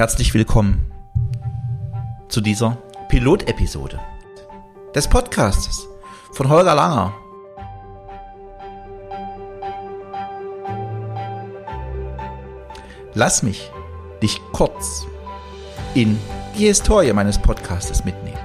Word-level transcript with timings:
Herzlich 0.00 0.32
willkommen 0.32 0.90
zu 2.30 2.40
dieser 2.40 2.78
Pilotepisode 3.10 4.00
des 4.94 5.06
Podcasts 5.06 5.86
von 6.32 6.48
Holger 6.48 6.74
Langer. 6.74 7.14
Lass 13.12 13.42
mich 13.42 13.70
dich 14.22 14.40
kurz 14.52 15.06
in 15.92 16.18
die 16.56 16.68
Historie 16.68 17.12
meines 17.12 17.38
Podcastes 17.38 18.02
mitnehmen 18.02 18.40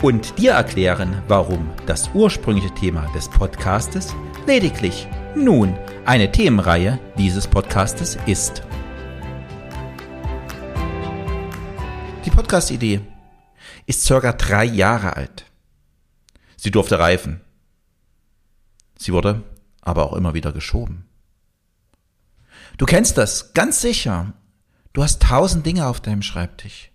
und 0.00 0.38
dir 0.38 0.52
erklären, 0.52 1.24
warum 1.26 1.70
das 1.86 2.08
ursprüngliche 2.14 2.72
Thema 2.72 3.10
des 3.16 3.28
Podcastes 3.28 4.14
lediglich 4.46 5.08
nun 5.34 5.74
eine 6.04 6.30
Themenreihe 6.30 7.00
dieses 7.18 7.48
Podcastes 7.48 8.16
ist. 8.26 8.62
Podcast-Idee 12.42 13.02
ist 13.86 14.02
circa 14.02 14.32
drei 14.32 14.64
Jahre 14.64 15.14
alt. 15.14 15.44
Sie 16.56 16.72
durfte 16.72 16.98
reifen. 16.98 17.40
Sie 18.98 19.12
wurde 19.12 19.44
aber 19.80 20.06
auch 20.06 20.14
immer 20.14 20.34
wieder 20.34 20.52
geschoben. 20.52 21.06
Du 22.78 22.84
kennst 22.84 23.16
das, 23.16 23.54
ganz 23.54 23.80
sicher. 23.80 24.32
Du 24.92 25.04
hast 25.04 25.22
tausend 25.22 25.64
Dinge 25.64 25.86
auf 25.86 26.00
deinem 26.00 26.22
Schreibtisch, 26.22 26.90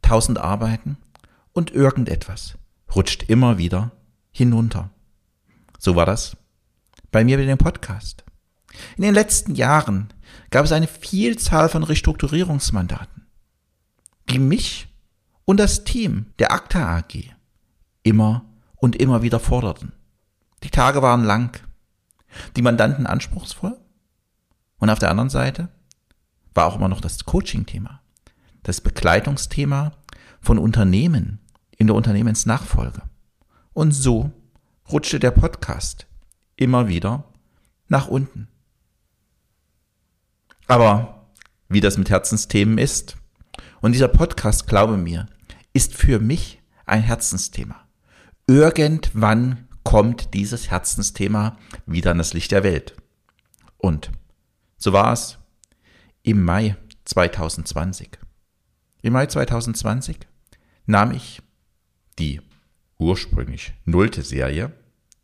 tausend 0.00 0.38
Arbeiten 0.38 0.96
und 1.52 1.70
irgendetwas 1.70 2.56
rutscht 2.96 3.24
immer 3.24 3.58
wieder 3.58 3.92
hinunter. 4.30 4.88
So 5.78 5.96
war 5.96 6.06
das 6.06 6.34
bei 7.12 7.24
mir 7.24 7.36
mit 7.36 7.46
dem 7.46 7.58
Podcast. 7.58 8.24
In 8.96 9.02
den 9.02 9.12
letzten 9.12 9.54
Jahren 9.54 10.08
gab 10.48 10.64
es 10.64 10.72
eine 10.72 10.88
Vielzahl 10.88 11.68
von 11.68 11.82
Restrukturierungsmandaten, 11.82 13.17
die 14.30 14.38
mich 14.38 14.88
und 15.44 15.58
das 15.58 15.84
Team 15.84 16.26
der 16.38 16.52
ACTA 16.52 16.98
AG 16.98 17.34
immer 18.02 18.44
und 18.76 18.96
immer 18.96 19.22
wieder 19.22 19.40
forderten. 19.40 19.92
Die 20.62 20.70
Tage 20.70 21.02
waren 21.02 21.24
lang, 21.24 21.60
die 22.56 22.62
Mandanten 22.62 23.06
anspruchsvoll 23.06 23.78
und 24.78 24.90
auf 24.90 24.98
der 24.98 25.10
anderen 25.10 25.30
Seite 25.30 25.68
war 26.54 26.66
auch 26.66 26.76
immer 26.76 26.88
noch 26.88 27.00
das 27.00 27.24
Coaching-Thema, 27.24 28.00
das 28.62 28.80
Begleitungsthema 28.80 29.92
von 30.40 30.58
Unternehmen 30.58 31.40
in 31.76 31.86
der 31.86 31.96
Unternehmensnachfolge. 31.96 33.02
Und 33.72 33.92
so 33.92 34.32
rutschte 34.90 35.20
der 35.20 35.30
Podcast 35.30 36.06
immer 36.56 36.88
wieder 36.88 37.24
nach 37.88 38.08
unten. 38.08 38.48
Aber 40.66 41.28
wie 41.68 41.80
das 41.80 41.96
mit 41.96 42.10
Herzensthemen 42.10 42.78
ist, 42.78 43.17
und 43.80 43.92
dieser 43.92 44.08
Podcast, 44.08 44.66
glaube 44.66 44.96
mir, 44.96 45.26
ist 45.72 45.94
für 45.94 46.18
mich 46.18 46.60
ein 46.86 47.02
Herzensthema. 47.02 47.86
Irgendwann 48.46 49.68
kommt 49.84 50.34
dieses 50.34 50.70
Herzensthema 50.70 51.58
wieder 51.86 52.10
an 52.10 52.18
das 52.18 52.34
Licht 52.34 52.50
der 52.50 52.64
Welt. 52.64 52.96
Und 53.76 54.10
so 54.76 54.92
war 54.92 55.12
es 55.12 55.38
im 56.22 56.44
Mai 56.44 56.76
2020. 57.04 58.18
Im 59.02 59.12
Mai 59.12 59.26
2020 59.26 60.18
nahm 60.86 61.12
ich 61.12 61.40
die 62.18 62.40
ursprünglich 62.98 63.74
nullte 63.84 64.22
Serie, 64.22 64.72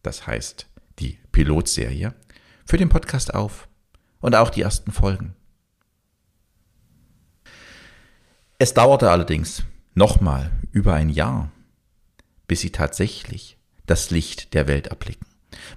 das 0.02 0.26
heißt 0.26 0.68
die 0.98 1.18
Pilotserie, 1.32 2.14
für 2.64 2.76
den 2.76 2.88
Podcast 2.88 3.34
auf 3.34 3.68
und 4.20 4.34
auch 4.34 4.50
die 4.50 4.62
ersten 4.62 4.92
Folgen. 4.92 5.34
Es 8.58 8.72
dauerte 8.72 9.10
allerdings 9.10 9.64
nochmal 9.94 10.52
über 10.70 10.94
ein 10.94 11.08
Jahr, 11.08 11.50
bis 12.46 12.60
sie 12.60 12.70
tatsächlich 12.70 13.58
das 13.86 14.10
Licht 14.10 14.54
der 14.54 14.68
Welt 14.68 14.86
erblicken, 14.86 15.26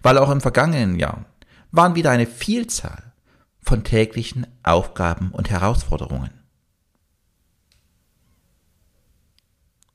weil 0.03 0.17
auch 0.17 0.29
im 0.29 0.41
vergangenen 0.41 0.99
Jahr 0.99 1.25
waren 1.71 1.95
wieder 1.95 2.11
eine 2.11 2.27
Vielzahl 2.27 3.13
von 3.61 3.83
täglichen 3.83 4.47
Aufgaben 4.63 5.31
und 5.31 5.49
Herausforderungen. 5.49 6.31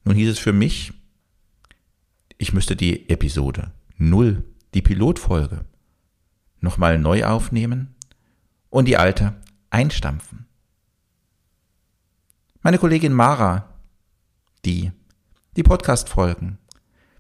Nun 0.05 0.17
hieß 0.17 0.31
es 0.31 0.39
für 0.39 0.53
mich, 0.53 0.93
ich 2.37 2.53
müsste 2.53 2.75
die 2.75 3.09
Episode 3.09 3.73
0, 3.97 4.43
die 4.75 4.83
Pilotfolge, 4.83 5.65
nochmal 6.61 6.99
neu 6.99 7.25
aufnehmen 7.25 7.95
und 8.69 8.87
die 8.87 8.97
alte 8.97 9.41
einstampfen. 9.71 10.47
Meine 12.65 12.79
Kollegin 12.79 13.13
Mara, 13.13 13.69
die 14.65 14.93
die 15.57 15.65
Podcast-Folgen 15.65 16.59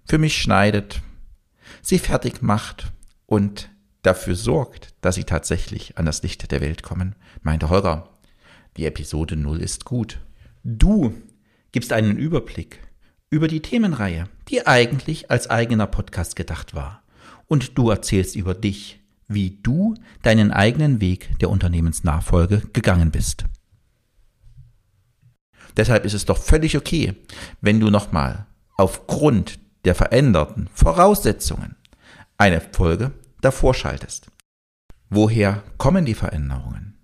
für 0.05 0.19
mich 0.19 0.41
schneidet, 0.41 1.03
sie 1.83 1.99
fertig 1.99 2.43
macht 2.43 2.93
und 3.27 3.69
dafür 4.03 4.37
sorgt, 4.37 4.95
dass 5.01 5.17
sie 5.17 5.25
tatsächlich 5.25 5.99
an 5.99 6.07
das 6.07 6.23
Licht 6.23 6.49
der 6.53 6.61
Welt 6.61 6.85
kommen, 6.85 7.17
meinte 7.43 7.71
Holger, 7.71 8.09
die 8.77 8.87
Episode 8.87 9.35
0 9.35 9.61
ist 9.61 9.85
gut. 9.85 10.21
Du 10.63 11.13
gibst 11.73 11.93
einen 11.93 12.19
Überblick 12.19 12.79
über 13.29 13.49
die 13.49 13.63
Themenreihe, 13.63 14.29
die 14.47 14.65
eigentlich 14.69 15.29
als 15.33 15.51
eigener 15.51 15.89
Podcast 15.89 16.37
gedacht 16.37 16.73
war. 16.73 17.03
Und 17.49 17.77
du 17.77 17.91
erzählst 17.91 18.37
über 18.37 18.55
dich, 18.55 19.01
wie 19.27 19.59
du 19.61 19.97
deinen 20.23 20.53
eigenen 20.53 21.01
Weg 21.01 21.37
der 21.41 21.51
Unternehmensnachfolge 21.51 22.63
gegangen 22.73 23.11
bist. 23.11 23.47
Deshalb 25.77 26.05
ist 26.05 26.15
es 26.15 26.25
doch 26.25 26.39
völlig 26.39 26.77
okay, 26.77 27.15
wenn 27.61 27.81
du 27.81 27.91
nochmal 27.91 28.47
aufgrund 28.77 29.59
der 29.85 29.95
veränderten 29.95 30.69
Voraussetzungen 30.75 31.77
eine 32.39 32.61
Folge 32.61 33.13
davor 33.41 33.75
schaltest. 33.75 34.29
Woher 35.11 35.63
kommen 35.79 36.05
die 36.05 36.15
Veränderungen? 36.15 36.97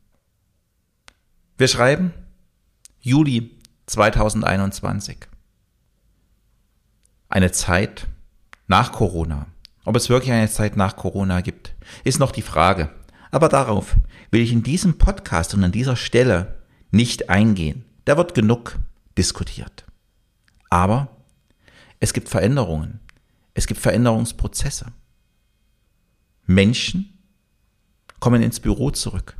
Wir 1.57 1.69
schreiben 1.69 2.13
Juli 3.01 3.59
2021 3.87 5.19
eine 7.29 7.53
Zeit 7.53 8.07
nach 8.67 8.93
Corona. 8.93 9.47
Ob 9.85 9.97
es 9.97 10.09
wirklich 10.09 10.33
eine 10.33 10.49
Zeit 10.49 10.77
nach 10.77 10.97
Corona 10.97 11.41
gibt, 11.41 11.75
ist 12.05 12.19
noch 12.19 12.33
die 12.33 12.43
Frage. 12.43 12.91
Aber 13.31 13.49
darauf 13.49 13.97
will 14.31 14.41
ich 14.41 14.53
in 14.53 14.63
diesem 14.63 14.99
Podcast 14.99 15.55
und 15.55 15.65
an 15.65 15.73
dieser 15.73 15.97
Stelle 15.97 16.63
nicht 16.91 17.31
eingehen. 17.31 17.85
Da 18.09 18.17
wird 18.17 18.33
genug 18.33 18.79
diskutiert. 19.19 19.85
Aber 20.71 21.15
es 22.01 22.15
gibt 22.15 22.31
Veränderungen. 22.31 23.01
Es 23.53 23.67
gibt 23.67 23.79
Veränderungsprozesse. 23.79 24.87
Menschen 26.47 27.19
kommen 28.19 28.43
ins 28.43 28.61
Büro 28.61 28.91
zurück, 28.93 29.37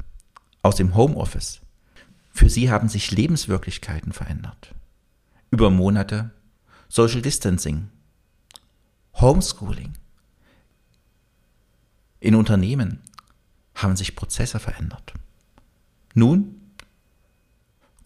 aus 0.61 0.77
dem 0.77 0.95
Homeoffice. 0.95 1.63
Für 2.31 2.51
sie 2.51 2.71
haben 2.71 2.91
sich 2.91 3.11
Lebenswirklichkeiten 3.11 4.13
verändert. 4.13 4.75
Über 5.51 5.71
Monate 5.71 6.31
Social 6.91 7.23
Distancing, 7.23 7.89
Homeschooling. 9.15 9.95
In 12.21 12.35
Unternehmen 12.35 13.01
haben 13.75 13.97
sich 13.97 14.15
Prozesse 14.15 14.59
verändert. 14.59 15.15
Nun 16.13 16.58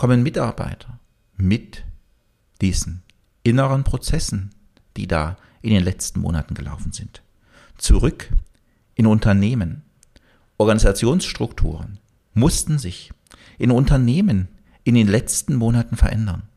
kommen 0.03 0.25
Mitarbeiter 0.25 0.99
mit 1.37 1.85
diesen 2.61 3.05
inneren 3.45 3.85
Prozessen, 3.85 4.51
die 4.97 5.07
da 5.07 5.37
in 5.61 5.71
den 5.73 5.85
letzten 5.85 6.19
Monaten 6.19 6.55
gelaufen 6.55 6.91
sind, 6.91 7.23
zurück 7.79 8.29
in 8.97 9.07
Unternehmen. 9.07 9.85
Organisationsstrukturen 10.59 12.01
mussten 12.35 12.81
sich 12.81 13.13
in 13.59 13.71
Unternehmen 13.71 14.49
in 14.83 14.97
den 14.97 15.07
letzten 15.07 15.55
Monaten 15.55 15.97
verändern. 15.97 16.49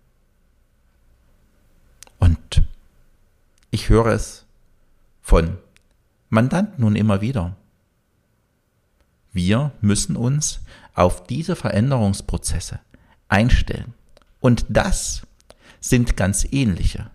Und 2.17 2.63
ich 3.69 3.89
höre 3.89 4.07
es 4.07 4.47
von 5.21 5.59
Mandanten 6.29 6.81
nun 6.81 6.95
immer 6.95 7.21
wieder. 7.21 7.55
Wir 9.33 9.71
müssen 9.81 10.15
uns 10.15 10.61
auf 10.95 11.27
diese 11.27 11.55
Veränderungsprozesse 11.55 12.79
einstellen. 13.35 13.93
Und 14.39 14.65
das 14.69 15.27
sind 15.81 16.15
ganz 16.15 16.47
ähnliche, 16.49 17.11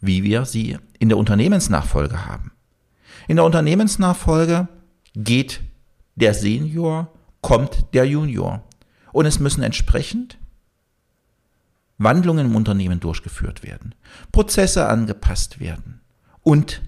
wie 0.00 0.22
wir 0.22 0.44
sie 0.44 0.76
in 0.98 1.08
der 1.08 1.16
Unternehmensnachfolge 1.16 2.26
haben. 2.26 2.52
In 3.26 3.36
der 3.36 3.44
Unternehmensnachfolge 3.46 4.68
geht 5.14 5.62
der 6.14 6.34
Senior, 6.34 7.10
kommt 7.40 7.86
der 7.94 8.06
Junior. 8.06 8.62
Und 9.12 9.24
es 9.24 9.40
müssen 9.40 9.62
entsprechend 9.62 10.36
Wandlungen 11.96 12.46
im 12.46 12.56
Unternehmen 12.56 13.00
durchgeführt 13.00 13.62
werden, 13.62 13.94
Prozesse 14.30 14.86
angepasst 14.86 15.58
werden 15.58 16.02
und 16.42 16.82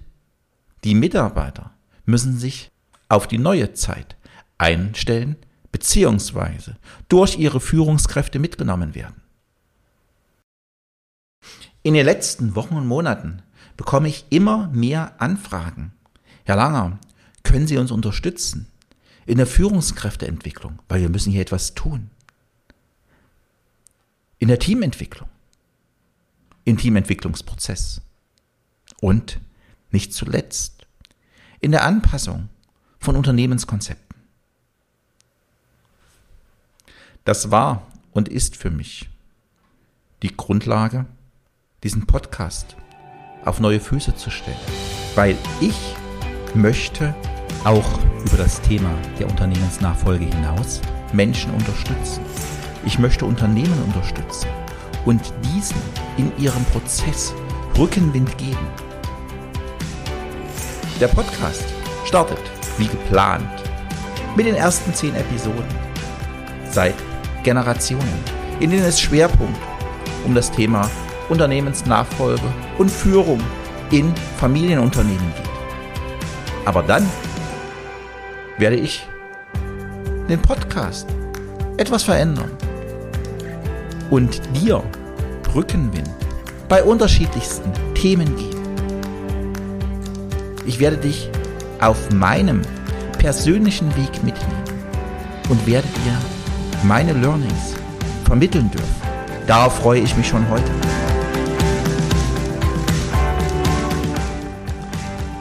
die 0.83 0.93
Mitarbeiter 0.93 1.71
müssen 2.05 2.37
sich 2.37 2.71
auf 3.07 3.27
die 3.27 3.39
neue 3.39 3.73
Zeit 3.73 4.15
einstellen 4.59 5.37
beziehungsweise 5.71 6.77
durch 7.07 7.37
ihre 7.37 7.59
Führungskräfte 7.59 8.39
mitgenommen 8.39 8.95
werden. 8.95 9.21
In 11.83 11.93
den 11.93 12.05
letzten 12.05 12.55
Wochen 12.55 12.75
und 12.75 12.87
Monaten 12.87 13.41
bekomme 13.77 14.09
ich 14.09 14.25
immer 14.29 14.67
mehr 14.69 15.21
Anfragen. 15.21 15.93
Herr 16.43 16.57
Langer, 16.57 16.99
können 17.43 17.67
Sie 17.67 17.77
uns 17.77 17.91
unterstützen 17.91 18.67
in 19.25 19.37
der 19.37 19.47
Führungskräfteentwicklung, 19.47 20.79
weil 20.89 21.01
wir 21.01 21.09
müssen 21.09 21.31
hier 21.31 21.41
etwas 21.41 21.75
tun. 21.75 22.09
In 24.39 24.47
der 24.47 24.59
Teamentwicklung, 24.59 25.29
im 26.65 26.77
Teamentwicklungsprozess 26.77 28.01
und 29.01 29.39
nicht 29.91 30.13
zuletzt 30.13 30.87
in 31.59 31.71
der 31.71 31.83
Anpassung 31.83 32.49
von 32.99 33.15
Unternehmenskonzepten. 33.15 34.08
Das 37.25 37.51
war 37.51 37.83
und 38.11 38.29
ist 38.29 38.55
für 38.55 38.69
mich 38.69 39.09
die 40.23 40.35
Grundlage, 40.35 41.05
diesen 41.83 42.05
Podcast 42.05 42.75
auf 43.45 43.59
neue 43.59 43.79
Füße 43.79 44.15
zu 44.15 44.29
stellen. 44.29 44.57
Weil 45.15 45.37
ich 45.61 45.77
möchte 46.53 47.15
auch 47.63 47.99
über 48.25 48.37
das 48.37 48.61
Thema 48.61 48.93
der 49.19 49.27
Unternehmensnachfolge 49.27 50.25
hinaus 50.25 50.81
Menschen 51.13 51.53
unterstützen. 51.53 52.23
Ich 52.85 52.99
möchte 52.99 53.25
Unternehmen 53.25 53.83
unterstützen 53.83 54.47
und 55.05 55.21
diesen 55.43 55.81
in 56.17 56.31
ihrem 56.37 56.63
Prozess 56.65 57.33
Rückenwind 57.77 58.37
geben. 58.37 58.67
Der 60.99 61.07
Podcast 61.07 61.65
startet 62.05 62.39
wie 62.77 62.87
geplant 62.87 63.49
mit 64.35 64.45
den 64.45 64.55
ersten 64.55 64.93
zehn 64.93 65.15
Episoden 65.15 65.65
seit 66.69 66.95
Generationen, 67.43 68.23
in 68.59 68.71
denen 68.71 68.85
es 68.85 68.99
Schwerpunkt 68.99 69.59
um 70.25 70.35
das 70.35 70.51
Thema 70.51 70.89
Unternehmensnachfolge 71.29 72.41
und 72.77 72.89
Führung 72.89 73.39
in 73.91 74.13
Familienunternehmen 74.37 75.33
geht. 75.35 75.49
Aber 76.65 76.83
dann 76.83 77.07
werde 78.57 78.75
ich 78.75 79.07
den 80.27 80.41
Podcast 80.41 81.07
etwas 81.77 82.03
verändern 82.03 82.51
und 84.09 84.41
dir 84.55 84.83
Rückenwind 85.55 86.09
bei 86.67 86.83
unterschiedlichsten 86.83 87.71
Themen 87.95 88.35
geben. 88.35 88.59
Ich 90.65 90.79
werde 90.79 90.97
dich 90.97 91.29
auf 91.79 92.11
meinem 92.11 92.61
persönlichen 93.17 93.95
Weg 93.97 94.23
mitnehmen 94.23 94.63
und 95.49 95.65
werde 95.65 95.87
dir 95.87 96.28
meine 96.83 97.13
Learnings 97.13 97.75
vermitteln 98.25 98.69
dürfen. 98.71 99.01
Darauf 99.47 99.79
freue 99.79 100.01
ich 100.01 100.15
mich 100.15 100.27
schon 100.27 100.47
heute. 100.49 100.71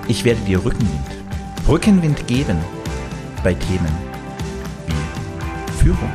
Ich 0.09 0.25
werde 0.25 0.41
dir 0.41 0.65
Rückenwind, 0.65 1.07
Rückenwind 1.69 2.27
geben 2.27 2.59
bei 3.45 3.55
Themen 3.55 3.95
wie 4.87 5.73
Führung, 5.73 6.13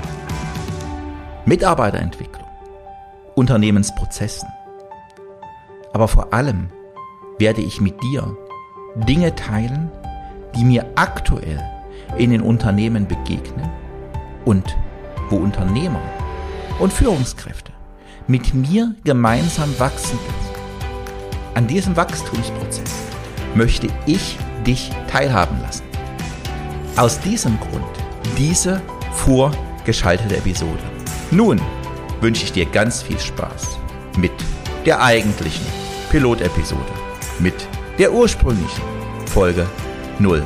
Mitarbeiterentwicklung, 1.46 2.48
Unternehmensprozessen. 3.36 4.50
Aber 5.94 6.08
vor 6.08 6.34
allem 6.34 6.70
werde 7.38 7.62
ich 7.62 7.80
mit 7.80 8.02
dir 8.02 8.36
Dinge 8.96 9.36
teilen, 9.36 9.92
die 10.56 10.64
mir 10.64 10.86
aktuell 10.96 11.64
in 12.18 12.32
den 12.32 12.42
Unternehmen 12.42 13.08
begegnen 13.08 13.70
und 14.46 14.76
wo 15.30 15.38
Unternehmer 15.38 16.02
und 16.80 16.92
Führungskräfte 16.92 17.72
mit 18.28 18.54
mir 18.54 18.96
gemeinsam 19.04 19.78
wachsen 19.80 20.18
dürfen. 20.18 20.54
An 21.56 21.68
diesem 21.68 21.96
Wachstumsprozess 21.96 22.92
möchte 23.54 23.88
ich 24.06 24.38
dich 24.66 24.92
teilhaben 25.08 25.60
lassen. 25.62 25.84
Aus 26.96 27.20
diesem 27.20 27.60
Grund 27.60 27.86
diese 28.38 28.82
vorgeschaltete 29.12 30.38
Episode. 30.38 30.80
Nun 31.32 31.62
wünsche 32.22 32.44
ich 32.44 32.52
dir 32.52 32.66
ganz 32.66 33.02
viel 33.02 33.20
Spaß 33.20 33.78
mit 34.18 34.32
der 34.86 35.02
eigentlichen 35.02 35.66
Pilotepisode, 36.10 36.82
mit 37.40 37.56
der 37.98 38.14
ursprünglichen 38.14 38.84
Folge 39.28 39.66
0, 40.20 40.44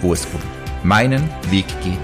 wo 0.00 0.12
es 0.12 0.26
um 0.26 0.40
meinen 0.82 1.28
Weg 1.50 1.66
geht 1.82 1.98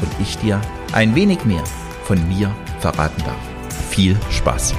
und 0.00 0.20
ich 0.20 0.36
dir 0.38 0.60
ein 0.92 1.14
wenig 1.14 1.44
mehr 1.44 1.64
von 2.04 2.26
mir 2.28 2.54
verraten 2.80 3.22
darf. 3.24 3.90
Viel 3.90 4.16
Spaß! 4.30 4.74